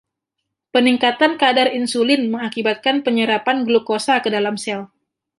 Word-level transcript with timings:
Peningkatan 0.73 1.33
kadar 1.41 1.69
insulin 1.79 2.21
mengakibatkan 2.33 2.95
penyerapan 3.05 3.57
glukosa 3.69 4.15
ke 4.25 4.29
dalam 4.35 4.55
sel. 4.63 4.81